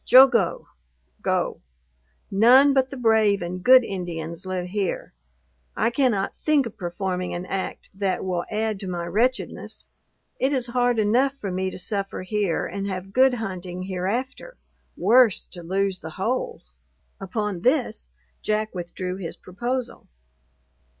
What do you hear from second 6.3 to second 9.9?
think of performing an act that will add to my wretchedness.